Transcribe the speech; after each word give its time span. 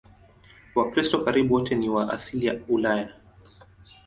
Wakristo 0.75 1.23
karibu 1.23 1.53
wote 1.53 1.75
ni 1.75 1.89
wa 1.89 2.09
asili 2.13 2.45
ya 2.45 2.59
Ulaya. 2.67 3.13